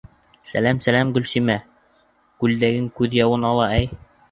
Сәләм-сәләм, 0.51 1.11
Гөлсимә, 1.17 1.59
күлдәгең 2.45 2.91
күҙ 3.03 3.21
яуын 3.21 3.49
ала, 3.53 3.71
әй! 3.79 3.89